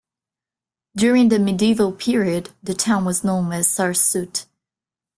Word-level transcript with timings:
During 0.97 1.29
the 1.29 1.37
medieval 1.37 1.91
period, 1.91 2.49
the 2.63 2.73
town 2.73 3.05
was 3.05 3.23
known 3.23 3.51
as 3.51 3.67
Sarsuti. 3.67 4.47